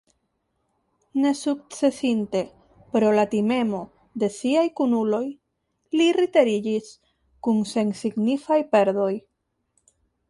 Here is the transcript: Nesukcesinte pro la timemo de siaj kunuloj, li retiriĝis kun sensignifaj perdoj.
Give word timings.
Nesukcesinte 1.23 2.41
pro 2.95 3.11
la 3.19 3.25
timemo 3.33 3.81
de 4.23 4.29
siaj 4.39 4.63
kunuloj, 4.79 5.23
li 6.01 6.09
retiriĝis 6.19 6.91
kun 7.49 7.61
sensignifaj 7.75 8.59
perdoj. 8.75 9.13